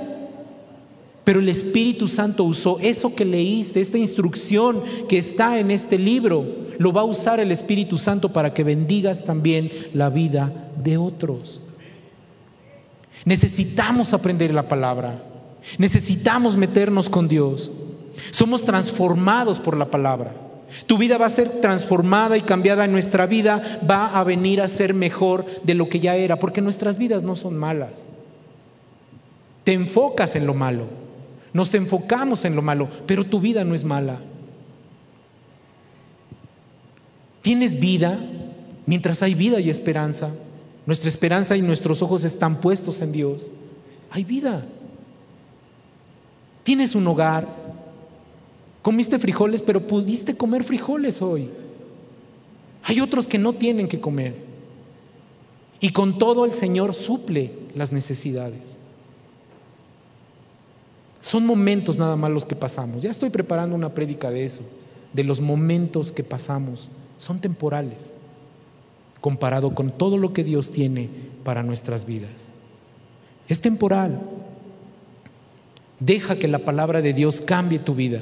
[1.24, 6.42] Pero el Espíritu Santo usó eso que leíste, esta instrucción que está en este libro,
[6.78, 11.60] lo va a usar el Espíritu Santo para que bendigas también la vida de otros.
[13.26, 15.22] Necesitamos aprender la palabra,
[15.76, 17.70] necesitamos meternos con Dios.
[18.30, 20.34] Somos transformados por la palabra.
[20.86, 24.94] Tu vida va a ser transformada y cambiada, nuestra vida va a venir a ser
[24.94, 28.08] mejor de lo que ya era, porque nuestras vidas no son malas.
[29.64, 31.08] Te enfocas en lo malo
[31.52, 34.20] nos enfocamos en lo malo, pero tu vida no es mala.
[37.42, 38.18] Tienes vida
[38.86, 40.30] mientras hay vida y esperanza.
[40.86, 43.50] Nuestra esperanza y nuestros ojos están puestos en Dios.
[44.10, 44.64] Hay vida.
[46.68, 47.48] Tienes un hogar.
[48.82, 51.48] Comiste frijoles, pero pudiste comer frijoles hoy.
[52.82, 54.36] Hay otros que no tienen que comer.
[55.80, 58.76] Y con todo el Señor suple las necesidades.
[61.22, 63.00] Son momentos nada más los que pasamos.
[63.00, 64.60] Ya estoy preparando una prédica de eso,
[65.14, 66.90] de los momentos que pasamos.
[67.16, 68.12] Son temporales
[69.22, 71.08] comparado con todo lo que Dios tiene
[71.44, 72.52] para nuestras vidas.
[73.48, 74.20] Es temporal.
[76.00, 78.20] Deja que la palabra de Dios cambie tu vida.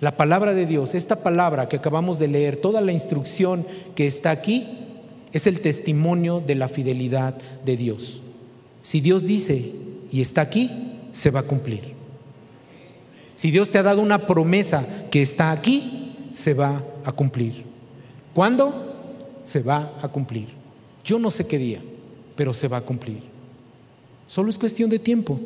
[0.00, 4.30] La palabra de Dios, esta palabra que acabamos de leer, toda la instrucción que está
[4.30, 4.66] aquí,
[5.32, 8.20] es el testimonio de la fidelidad de Dios.
[8.82, 9.72] Si Dios dice
[10.10, 10.70] y está aquí,
[11.12, 11.94] se va a cumplir.
[13.34, 17.64] Si Dios te ha dado una promesa que está aquí, se va a cumplir.
[18.34, 18.94] ¿Cuándo?
[19.44, 20.48] Se va a cumplir.
[21.04, 21.80] Yo no sé qué día,
[22.34, 23.22] pero se va a cumplir.
[24.26, 25.40] Solo es cuestión de tiempo.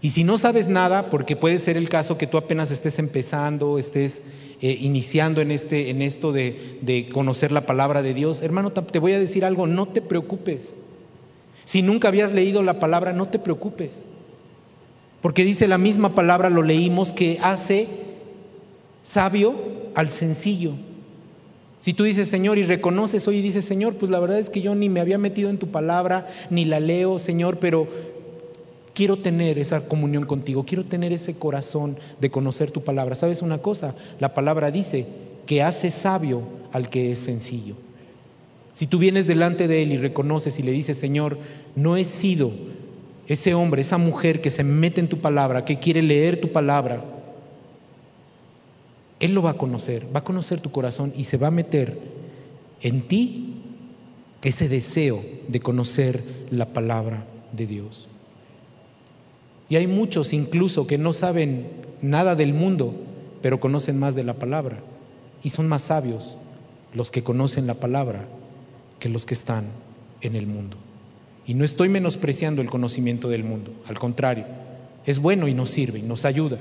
[0.00, 3.78] Y si no sabes nada, porque puede ser el caso que tú apenas estés empezando,
[3.78, 4.22] estés
[4.60, 8.98] eh, iniciando en, este, en esto de, de conocer la palabra de Dios, hermano, te
[9.00, 10.76] voy a decir algo, no te preocupes.
[11.64, 14.04] Si nunca habías leído la palabra, no te preocupes.
[15.20, 17.88] Porque dice la misma palabra, lo leímos, que hace
[19.02, 19.54] sabio
[19.94, 20.74] al sencillo.
[21.80, 24.60] Si tú dices Señor y reconoces hoy y dices Señor, pues la verdad es que
[24.60, 27.86] yo ni me había metido en tu palabra, ni la leo, Señor, pero
[28.94, 33.14] quiero tener esa comunión contigo, quiero tener ese corazón de conocer tu palabra.
[33.14, 33.94] ¿Sabes una cosa?
[34.18, 35.06] La palabra dice
[35.46, 37.76] que hace sabio al que es sencillo.
[38.72, 41.38] Si tú vienes delante de Él y reconoces y le dices, Señor,
[41.76, 42.50] no he sido
[43.28, 47.04] ese hombre, esa mujer que se mete en tu palabra, que quiere leer tu palabra,
[49.20, 51.98] Él lo va a conocer, va a conocer tu corazón y se va a meter
[52.80, 53.54] en ti
[54.42, 58.08] ese deseo de conocer la palabra de Dios.
[59.68, 61.66] Y hay muchos incluso que no saben
[62.00, 62.94] nada del mundo,
[63.42, 64.78] pero conocen más de la palabra.
[65.42, 66.36] Y son más sabios
[66.94, 68.26] los que conocen la palabra
[68.98, 69.66] que los que están
[70.20, 70.76] en el mundo.
[71.46, 74.44] Y no estoy menospreciando el conocimiento del mundo, al contrario,
[75.06, 76.58] es bueno y nos sirve y nos ayuda,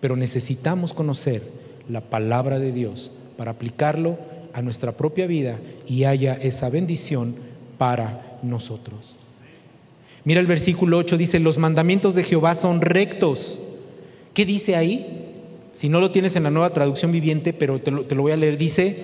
[0.00, 1.42] pero necesitamos conocer
[1.88, 4.18] la palabra de Dios para aplicarlo
[4.52, 7.34] a nuestra propia vida y haya esa bendición
[7.78, 9.16] para nosotros.
[10.24, 13.58] Mira el versículo 8, dice, los mandamientos de Jehová son rectos.
[14.34, 15.32] ¿Qué dice ahí?
[15.72, 18.32] Si no lo tienes en la nueva traducción viviente, pero te lo, te lo voy
[18.32, 18.96] a leer, dice,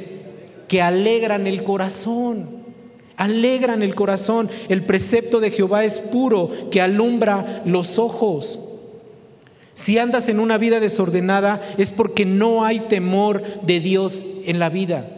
[0.68, 2.49] que alegran el corazón,
[3.16, 4.51] alegran el corazón.
[4.68, 8.61] El precepto de Jehová es puro, que alumbra los ojos.
[9.74, 14.70] Si andas en una vida desordenada es porque no hay temor de Dios en la
[14.70, 15.08] vida.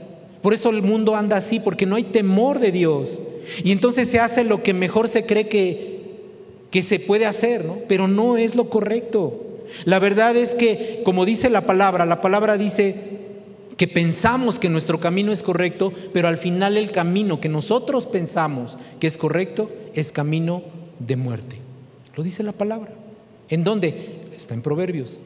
[0.43, 3.21] Por eso el mundo anda así, porque no hay temor de Dios.
[3.63, 5.97] Y entonces se hace lo que mejor se cree que
[6.71, 7.79] que se puede hacer, ¿no?
[7.89, 9.43] pero no es lo correcto.
[9.85, 12.95] La verdad es que, como dice la palabra, la palabra dice
[13.77, 18.77] que pensamos que nuestro camino es correcto, pero al final el camino que nosotros pensamos
[19.01, 20.63] que es correcto es camino
[20.99, 21.57] de muerte.
[22.15, 22.91] Lo dice la palabra.
[23.49, 24.16] ¿En dónde?
[24.37, 25.21] Está en Proverbios.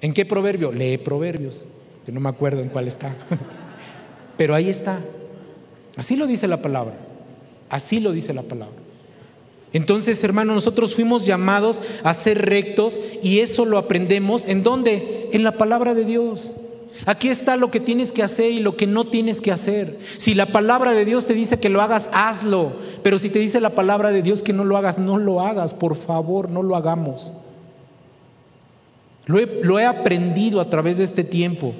[0.00, 0.72] ¿En qué proverbio?
[0.72, 1.66] Lee Proverbios.
[2.04, 3.16] que no me acuerdo en cuál está.
[4.36, 4.98] Pero ahí está.
[5.96, 6.96] Así lo dice la palabra.
[7.70, 8.74] Así lo dice la palabra.
[9.72, 15.30] Entonces, hermano, nosotros fuimos llamados a ser rectos y eso lo aprendemos en dónde?
[15.32, 16.54] En la palabra de Dios.
[17.06, 19.98] Aquí está lo que tienes que hacer y lo que no tienes que hacer.
[20.18, 22.72] Si la palabra de Dios te dice que lo hagas, hazlo.
[23.02, 25.74] Pero si te dice la palabra de Dios que no lo hagas, no lo hagas.
[25.74, 27.32] Por favor, no lo hagamos.
[29.26, 31.72] Lo he, aprendido a través de este tiempo.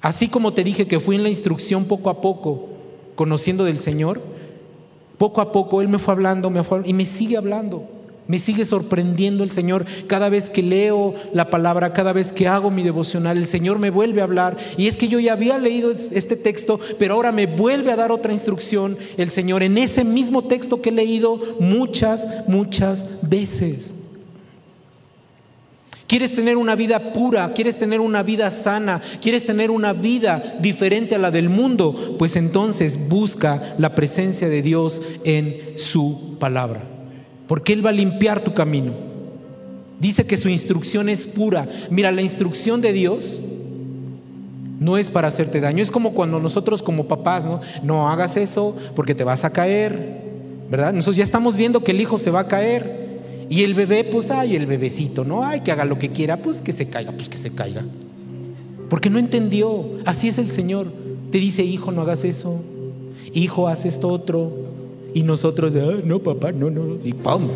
[0.00, 2.68] Así como te dije que fui en la instrucción poco a poco,
[3.14, 4.20] conociendo del Señor,
[5.18, 6.52] poco a poco Él me fue hablando,
[6.84, 7.95] y me sigue hablando.
[8.28, 9.86] Me sigue sorprendiendo el Señor.
[10.08, 13.90] Cada vez que leo la palabra, cada vez que hago mi devocional, el Señor me
[13.90, 14.56] vuelve a hablar.
[14.76, 18.10] Y es que yo ya había leído este texto, pero ahora me vuelve a dar
[18.10, 23.94] otra instrucción el Señor en ese mismo texto que he leído muchas, muchas veces.
[26.08, 27.52] ¿Quieres tener una vida pura?
[27.52, 29.02] ¿Quieres tener una vida sana?
[29.20, 32.16] ¿Quieres tener una vida diferente a la del mundo?
[32.18, 36.95] Pues entonces busca la presencia de Dios en su palabra.
[37.46, 38.92] Porque Él va a limpiar tu camino.
[40.00, 41.68] Dice que su instrucción es pura.
[41.90, 43.40] Mira, la instrucción de Dios
[44.78, 45.82] no es para hacerte daño.
[45.82, 47.60] Es como cuando nosotros como papás, ¿no?
[47.82, 50.20] No hagas eso porque te vas a caer,
[50.70, 50.92] ¿verdad?
[50.92, 53.06] Nosotros ya estamos viendo que el hijo se va a caer.
[53.48, 55.44] Y el bebé, pues, ay, el bebecito, ¿no?
[55.44, 57.84] Ay, que haga lo que quiera, pues que se caiga, pues que se caiga.
[58.90, 59.84] Porque no entendió.
[60.04, 60.92] Así es el Señor.
[61.30, 62.60] Te dice, hijo, no hagas eso.
[63.32, 64.65] Hijo, haz esto otro.
[65.16, 66.98] Y nosotros, ah, no, papá, no, no.
[67.02, 67.48] Y ¡pum!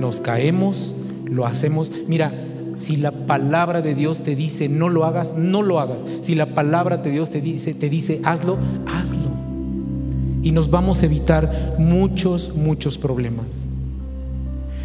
[0.00, 0.94] Nos caemos,
[1.26, 1.92] lo hacemos.
[2.06, 2.32] Mira,
[2.76, 6.06] si la palabra de Dios te dice no lo hagas, no lo hagas.
[6.22, 9.28] Si la palabra de Dios te dice, te dice hazlo, hazlo.
[10.42, 13.66] Y nos vamos a evitar muchos, muchos problemas.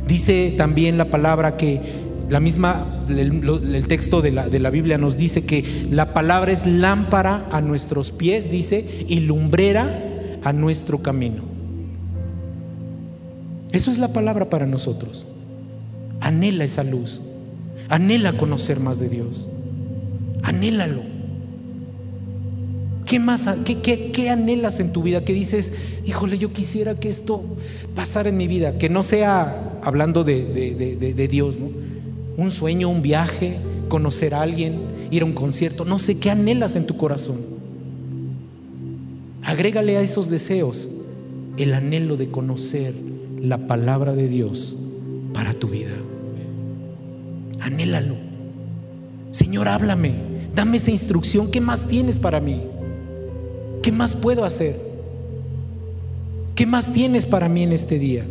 [0.05, 1.79] Dice también la palabra que
[2.27, 6.65] la misma, el, texto de la, de la, Biblia nos dice que la palabra es
[6.65, 9.89] lámpara a nuestros pies, dice, y lumbrera
[10.43, 11.52] a nuestro camino.
[13.73, 15.25] Eso es la palabra para nosotros.
[16.21, 17.21] Anhela esa luz.
[17.89, 19.49] Anhela conocer más de Dios.
[20.43, 21.01] Anhélalo.
[23.05, 23.49] ¿Qué más?
[23.65, 25.25] Qué, anhelas en tu vida?
[25.25, 27.43] ¿Qué dices, híjole, yo quisiera que esto
[27.95, 28.77] pasara en mi vida?
[28.77, 31.69] Que no sea hablando de, de Dios, ¿no?
[32.37, 33.57] Un sueño, un viaje,
[33.89, 34.79] conocer a alguien,
[35.11, 35.83] ir a un concierto.
[35.83, 37.37] No sé, ¿qué anhelas en tu corazón?
[39.41, 40.89] Agrégale a esos deseos
[41.57, 43.12] el anhelo de conocer
[43.43, 44.77] la palabra de Dios
[45.33, 45.91] para tu vida.
[47.59, 48.15] Anhélalo.
[49.31, 50.13] Señor, háblame.
[50.55, 51.51] Dame esa instrucción.
[51.51, 52.63] ¿Qué más tienes para mí?
[53.81, 54.79] ¿Qué más puedo hacer?
[56.55, 58.23] ¿Qué más tienes para mí en este día?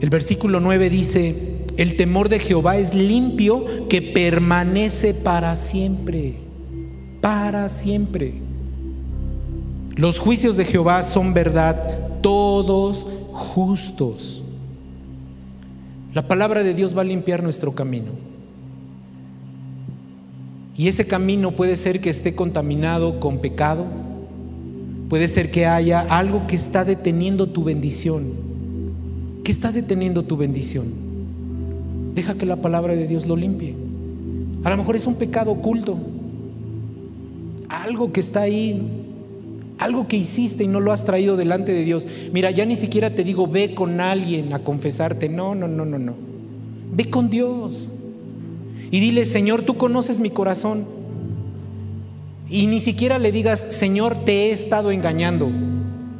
[0.00, 1.34] El versículo 9 dice,
[1.76, 6.34] el temor de Jehová es limpio que permanece para siempre,
[7.20, 8.43] para siempre.
[9.96, 14.42] Los juicios de Jehová son verdad, todos justos.
[16.12, 18.10] La palabra de Dios va a limpiar nuestro camino.
[20.76, 23.86] Y ese camino puede ser que esté contaminado con pecado,
[25.08, 28.32] puede ser que haya algo que está deteniendo tu bendición.
[29.44, 30.86] ¿Qué está deteniendo tu bendición?
[32.14, 33.76] Deja que la palabra de Dios lo limpie.
[34.64, 35.98] A lo mejor es un pecado oculto,
[37.68, 39.03] algo que está ahí,
[39.78, 42.06] algo que hiciste y no lo has traído delante de Dios.
[42.32, 45.28] Mira, ya ni siquiera te digo, ve con alguien a confesarte.
[45.28, 46.14] No, no, no, no, no.
[46.92, 47.88] Ve con Dios.
[48.90, 50.84] Y dile, Señor, tú conoces mi corazón.
[52.48, 55.50] Y ni siquiera le digas, Señor, te he estado engañando,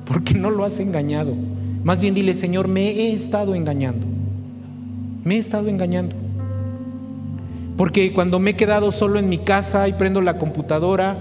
[0.07, 1.35] porque no lo has engañado.
[1.85, 4.07] Más bien dile, Señor, me he estado engañando.
[5.23, 6.17] Me he estado engañando.
[7.77, 11.17] Porque cuando me he quedado solo en mi casa y prendo la computadora,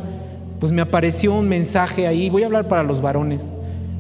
[0.64, 3.52] pues me apareció un mensaje ahí, voy a hablar para los varones,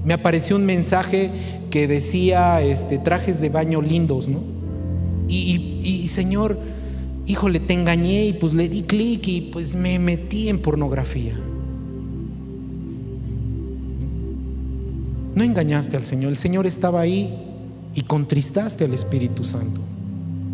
[0.05, 1.29] me apareció un mensaje
[1.69, 4.39] que decía este, trajes de baño lindos, ¿no?
[5.27, 6.57] Y, y Señor,
[7.25, 11.37] híjole, te engañé y pues le di clic y pues me metí en pornografía.
[15.35, 17.29] No engañaste al Señor, el Señor estaba ahí
[17.93, 19.81] y contristaste al Espíritu Santo.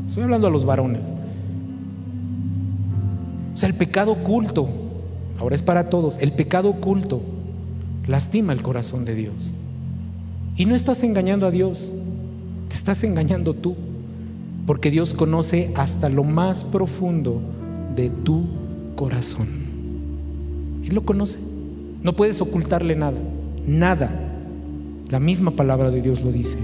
[0.08, 1.14] Estoy hablando a los varones.
[3.54, 4.89] O sea, el pecado oculto,
[5.40, 7.22] ahora es para todos, el pecado oculto
[8.08, 9.54] lastima el corazón de Dios.
[10.56, 11.92] Y no estás engañando a Dios,
[12.68, 13.76] te estás engañando tú
[14.66, 17.42] porque Dios conoce hasta lo más profundo
[17.96, 18.46] de tu
[18.96, 19.48] corazón.
[20.84, 21.40] Él lo conoce.
[22.04, 23.18] No puedes ocultarle nada,
[23.66, 24.12] nada.
[25.10, 26.58] La misma palabra de Dios lo dice.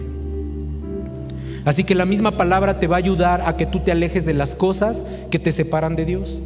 [1.66, 4.36] Así que la misma palabra te va a ayudar a que tú te alejes de
[4.36, 6.42] las cosas que te separan de Dios.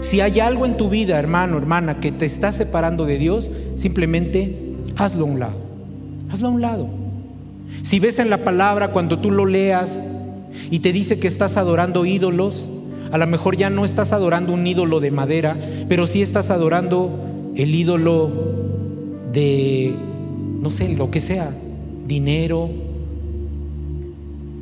[0.00, 4.56] Si hay algo en tu vida, hermano, hermana, que te está separando de Dios, simplemente
[4.96, 5.58] hazlo a un lado.
[6.30, 6.88] Hazlo a un lado.
[7.82, 10.02] Si ves en la palabra cuando tú lo leas
[10.70, 12.70] y te dice que estás adorando ídolos,
[13.10, 15.56] a lo mejor ya no estás adorando un ídolo de madera,
[15.88, 17.10] pero sí estás adorando
[17.56, 18.30] el ídolo
[19.32, 19.94] de,
[20.60, 21.50] no sé, lo que sea,
[22.06, 22.70] dinero,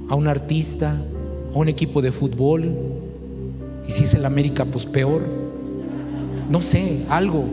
[0.08, 0.96] a un artista,
[1.54, 2.76] a un equipo de fútbol,
[3.86, 5.26] y si es el América, pues peor,
[6.48, 7.44] no sé, algo.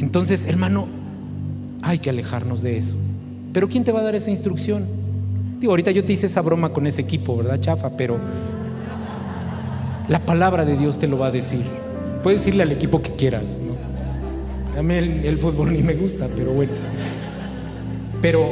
[0.00, 0.86] Entonces, hermano,
[1.82, 2.96] hay que alejarnos de eso.
[3.52, 4.86] Pero ¿quién te va a dar esa instrucción?
[5.60, 7.96] Digo, ahorita yo te hice esa broma con ese equipo, ¿verdad, chafa?
[7.96, 8.18] Pero
[10.08, 11.62] la palabra de Dios te lo va a decir.
[12.22, 13.58] Puedes decirle al equipo que quieras.
[14.76, 16.72] A mí el, fútbol ni me gusta, pero bueno.
[18.20, 18.44] Pero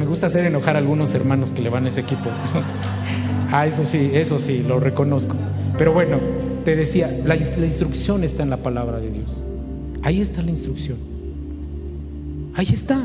[0.00, 2.30] me gusta hacer enojar a algunos hermanos que le van a ese equipo.
[3.52, 5.36] ah, eso sí, eso sí, lo reconozco.
[5.76, 6.16] Pero bueno,
[6.64, 9.42] te decía, la, instrucción está en la palabra de Dios.
[10.02, 10.96] Ahí está la instrucción.
[12.54, 13.04] Ahí está.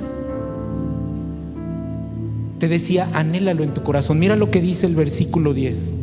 [2.59, 4.17] Te decía, anhélalo en tu corazón.
[4.17, 5.93] Mira lo que dice el versículo 10.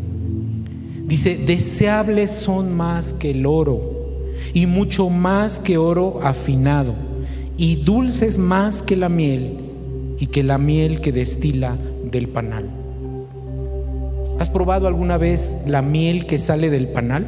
[1.06, 6.94] Dice, deseables son más que el oro y mucho más que oro afinado
[7.56, 9.61] y dulces más que la miel
[10.22, 12.70] y que la miel que destila del panal.
[14.38, 17.26] ¿Has probado alguna vez la miel que sale del panal?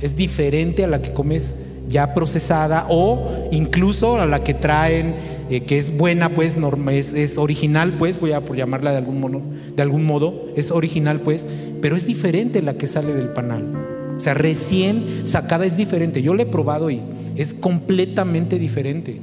[0.00, 1.56] Es diferente a la que comes
[1.86, 5.14] ya procesada o incluso a la que traen
[5.48, 6.58] eh, que es buena, pues,
[6.88, 9.40] es, es, original, pues, voy a por llamarla de algún, modo,
[9.76, 11.46] de algún modo, es original, pues,
[11.80, 13.64] pero es diferente la que sale del panal.
[14.16, 16.20] O sea, recién sacada es diferente.
[16.20, 17.00] Yo la he probado y
[17.36, 19.20] es completamente diferente.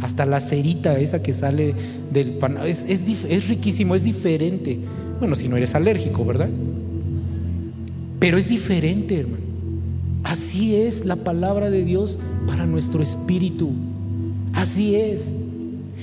[0.00, 1.74] Hasta la cerita esa que sale
[2.12, 4.78] del panal es, es, es riquísimo, es diferente.
[5.18, 6.50] Bueno, si no eres alérgico, ¿verdad?
[8.18, 9.44] Pero es diferente, hermano.
[10.24, 13.70] Así es la palabra de Dios para nuestro espíritu.
[14.52, 15.36] Así es.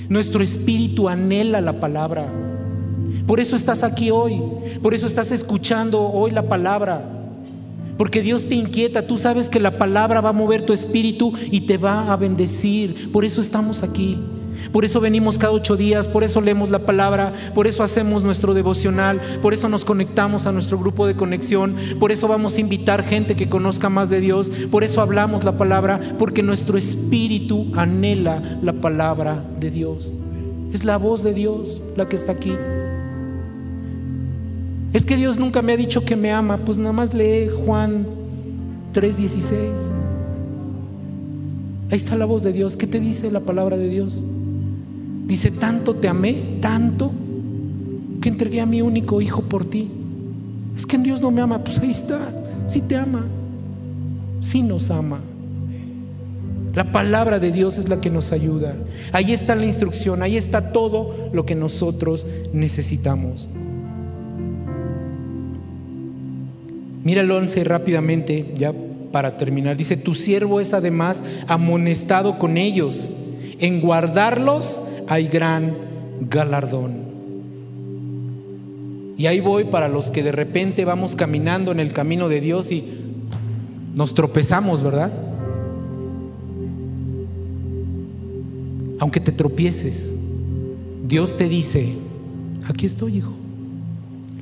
[0.08, 2.26] Nuestro espíritu anhela la palabra.
[3.26, 4.40] Por eso estás aquí hoy.
[4.82, 7.15] Por eso estás escuchando hoy la palabra.
[7.96, 9.06] Porque Dios te inquieta.
[9.06, 13.10] Tú sabes que la palabra va a mover tu espíritu y te va a bendecir.
[13.12, 14.18] Por eso estamos aquí.
[14.72, 18.54] Por eso venimos cada ocho días, por eso leemos la palabra, por eso hacemos nuestro
[18.54, 23.04] devocional, por eso nos conectamos a nuestro grupo de conexión, por eso vamos a invitar
[23.04, 28.42] gente que conozca más de Dios, por eso hablamos la palabra, porque nuestro espíritu anhela
[28.62, 30.12] la palabra de Dios.
[30.72, 32.52] Es la voz de Dios la que está aquí.
[34.92, 38.06] Es que Dios nunca me ha dicho que me ama, pues nada más lee Juan
[38.92, 39.94] 3:16.
[41.90, 42.76] Ahí está la voz de Dios.
[42.76, 44.24] ¿Qué te dice la palabra de Dios?
[45.26, 47.12] Dice, tanto te amé, tanto,
[48.20, 49.90] que entregué a mi único hijo por ti.
[50.76, 52.18] Es que Dios no me ama, pues ahí está,
[52.66, 53.26] sí te ama,
[54.40, 55.20] sí nos ama.
[56.74, 58.74] La palabra de Dios es la que nos ayuda.
[59.12, 63.48] Ahí está la instrucción, ahí está todo lo que nosotros necesitamos.
[67.06, 68.74] Mira el 11 rápidamente, ya
[69.12, 69.76] para terminar.
[69.76, 73.12] Dice, tu siervo es además amonestado con ellos
[73.60, 75.72] en guardarlos hay gran
[76.28, 76.94] galardón.
[79.16, 82.72] Y ahí voy para los que de repente vamos caminando en el camino de Dios
[82.72, 82.82] y
[83.94, 85.12] nos tropezamos, ¿verdad?
[88.98, 90.12] Aunque te tropieces,
[91.06, 91.86] Dios te dice,
[92.66, 93.32] aquí estoy, hijo,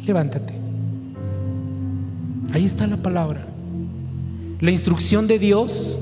[0.06, 0.63] levántate.
[2.54, 3.44] Ahí está la palabra.
[4.60, 5.98] La instrucción de Dios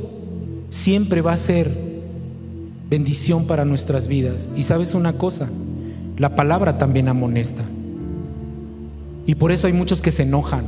[0.69, 1.71] siempre va a ser
[2.91, 4.51] bendición para nuestras vidas.
[4.55, 5.49] Y sabes una cosa,
[6.19, 7.65] la palabra también amonesta.
[9.25, 10.67] Y por eso hay muchos que se enojan.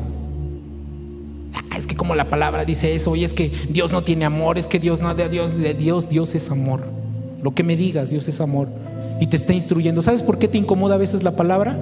[1.53, 4.57] Ah, es que como la palabra dice eso, y es que Dios no tiene amor,
[4.57, 6.87] es que Dios no de Dios, de Dios, Dios es amor.
[7.43, 8.69] Lo que me digas, Dios es amor.
[9.21, 10.01] Y te está instruyendo.
[10.01, 11.79] ¿Sabes por qué te incomoda a veces la palabra?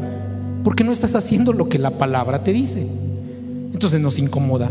[0.65, 2.89] Porque no estás haciendo lo que la palabra te dice.
[3.73, 4.71] Entonces nos incomoda.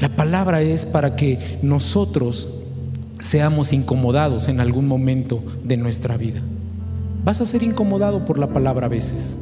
[0.00, 2.48] La palabra es para que nosotros
[3.18, 6.40] seamos incomodados en algún momento de nuestra vida.
[7.24, 9.36] Vas a ser incomodado por la palabra a veces.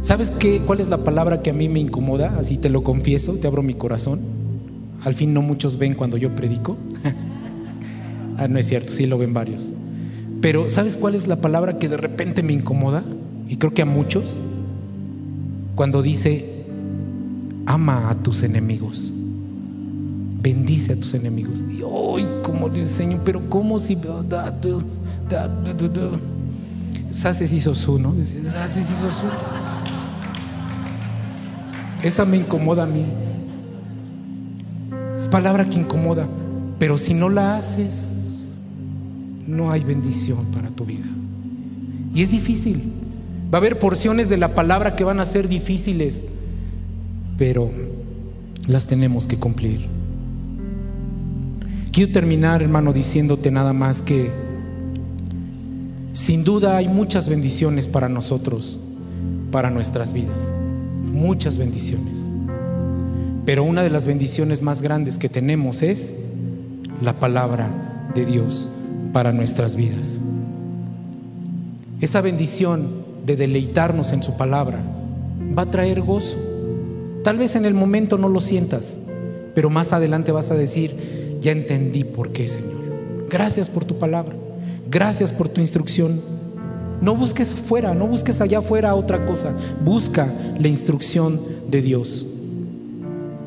[0.00, 2.36] ¿Sabes qué, cuál es la palabra que a mí me incomoda?
[2.38, 4.20] Así te lo confieso, te abro mi corazón.
[5.04, 6.76] Al fin no muchos ven cuando yo predico.
[8.36, 9.72] ah, no es cierto, sí lo ven varios.
[10.40, 13.02] Pero ¿sabes cuál es la palabra que de repente me incomoda?
[13.48, 14.38] Y creo que a muchos.
[15.74, 16.64] Cuando dice,
[17.66, 19.12] ama a tus enemigos
[20.42, 21.64] bendice a tus enemigos.
[21.70, 23.96] Y hoy, como le enseño, pero ¿cómo si...
[27.12, 28.14] Sases hizo su, ¿no?
[28.44, 29.26] Sases hizo su.
[32.02, 33.06] Esa me incomoda a mí.
[35.16, 36.26] Es palabra que incomoda.
[36.78, 38.58] Pero si no la haces,
[39.46, 41.06] no hay bendición para tu vida.
[42.12, 42.82] Y es difícil.
[43.52, 46.24] Va a haber porciones de la palabra que van a ser difíciles,
[47.36, 47.70] pero
[48.66, 49.88] las tenemos que cumplir.
[51.90, 54.30] Quiero terminar, hermano, diciéndote nada más que
[56.14, 58.80] sin duda hay muchas bendiciones para nosotros,
[59.50, 60.54] para nuestras vidas,
[61.12, 62.28] muchas bendiciones.
[63.44, 66.16] Pero una de las bendiciones más grandes que tenemos es
[67.02, 68.70] la palabra de Dios
[69.12, 70.20] para nuestras vidas.
[72.00, 74.82] Esa bendición de deleitarnos en su palabra
[75.56, 76.38] va a traer gozo.
[77.24, 78.98] Tal vez en el momento no lo sientas,
[79.54, 82.82] pero más adelante vas a decir, ya entendí por qué, Señor.
[83.28, 84.34] Gracias por tu palabra.
[84.90, 86.20] Gracias por tu instrucción.
[87.00, 89.52] No busques fuera, no busques allá afuera otra cosa.
[89.84, 92.26] Busca la instrucción de Dios.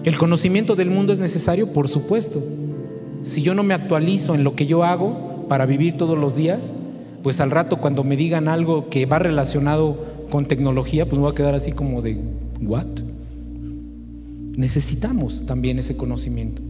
[0.04, 1.72] ¿El conocimiento del mundo es necesario?
[1.72, 2.44] Por supuesto.
[3.24, 6.74] Si yo no me actualizo en lo que yo hago para vivir todos los días,
[7.26, 9.98] pues al rato cuando me digan algo que va relacionado
[10.30, 12.22] con tecnología, pues me voy a quedar así como de,
[12.62, 12.86] ¿what?
[14.56, 16.62] Necesitamos también ese conocimiento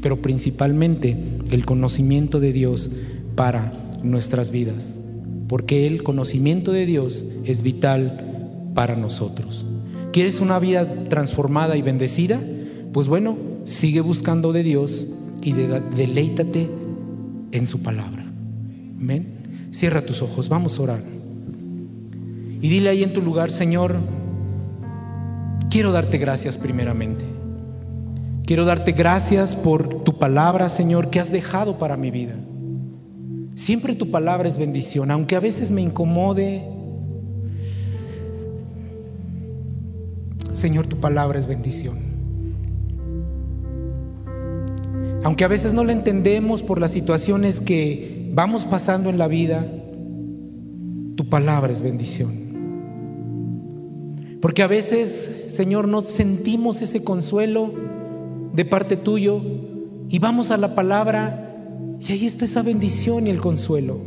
[0.00, 1.16] pero principalmente
[1.50, 2.90] el conocimiento de Dios
[3.34, 3.72] para
[4.02, 5.00] nuestras vidas,
[5.48, 9.66] porque el conocimiento de Dios es vital para nosotros.
[10.12, 12.40] ¿Quieres una vida transformada y bendecida?
[12.92, 15.06] Pues bueno, sigue buscando de Dios
[15.42, 16.68] y deleítate
[17.52, 18.24] en su palabra.
[19.00, 19.37] Amén.
[19.70, 21.02] Cierra tus ojos, vamos a orar.
[22.60, 23.96] Y dile ahí en tu lugar, Señor,
[25.70, 27.24] quiero darte gracias primeramente.
[28.44, 32.34] Quiero darte gracias por tu palabra, Señor, que has dejado para mi vida.
[33.54, 36.64] Siempre tu palabra es bendición, aunque a veces me incomode.
[40.52, 41.98] Señor, tu palabra es bendición.
[45.24, 49.66] Aunque a veces no la entendemos por las situaciones que vamos pasando en la vida,
[51.16, 52.48] tu palabra es bendición.
[54.40, 57.72] Porque a veces, Señor, no sentimos ese consuelo
[58.52, 59.40] de parte tuyo
[60.08, 61.44] y vamos a la palabra
[62.00, 63.98] y ahí está esa bendición y el consuelo.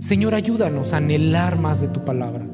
[0.00, 2.46] Señor, ayúdanos a anhelar más de tu palabra.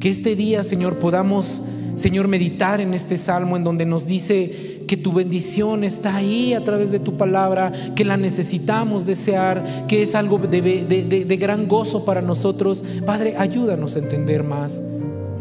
[0.00, 1.62] Que este día, Señor, podamos,
[1.94, 6.64] Señor, meditar en este salmo en donde nos dice que tu bendición está ahí a
[6.64, 12.22] través de tu palabra, que la necesitamos desear, que es algo de, gran gozo para
[12.22, 12.84] nosotros.
[13.04, 14.82] Padre, ayúdanos a entender más,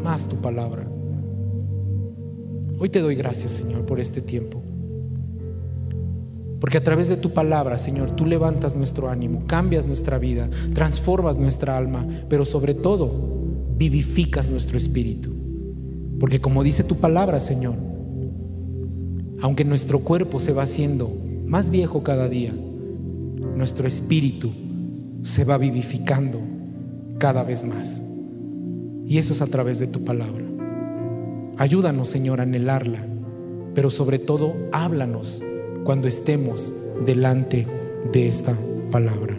[0.03, 0.87] más tu palabra.
[2.79, 4.61] Hoy te doy gracias, Señor, por este tiempo.
[6.59, 11.37] Porque a través de tu palabra, Señor, tú levantas nuestro ánimo, cambias nuestra vida, transformas
[11.37, 13.11] nuestra alma, pero sobre todo
[13.75, 15.33] vivificas nuestro espíritu.
[16.19, 17.75] Porque como dice tu palabra, Señor,
[19.43, 21.11] aunque nuestro cuerpo se va haciendo
[21.45, 22.53] más viejo cada día,
[23.57, 24.51] nuestro espíritu
[25.21, 26.39] se va vivificando
[27.17, 28.01] cada vez más.
[29.05, 30.45] Y eso es a través de tu palabra.
[31.57, 33.05] Ayúdanos, Señor, a anhelarla,
[33.75, 35.43] pero sobre todo háblanos
[35.83, 36.73] cuando estemos
[37.05, 37.67] delante
[38.13, 38.55] de esta
[38.91, 39.35] palabra.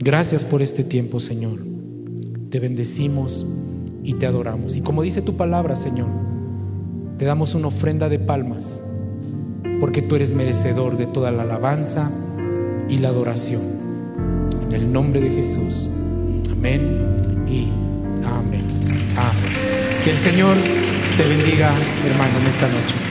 [0.00, 1.60] Gracias por este tiempo, Señor.
[2.50, 3.46] Te bendecimos
[4.04, 4.76] y te adoramos.
[4.76, 6.31] Y como dice tu palabra, Señor,
[7.22, 8.82] te damos una ofrenda de palmas,
[9.78, 12.10] porque tú eres merecedor de toda la alabanza
[12.88, 13.62] y la adoración.
[14.66, 15.88] En el nombre de Jesús.
[16.50, 17.16] Amén
[17.46, 17.68] y
[18.26, 18.64] amén.
[19.16, 19.52] Amén.
[20.02, 20.56] Que el Señor
[21.16, 21.70] te bendiga,
[22.10, 23.01] hermano, en esta noche.